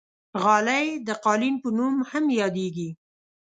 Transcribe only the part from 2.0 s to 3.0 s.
هم یادېږي.